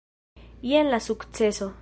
[0.71, 1.73] Jen la sukceso.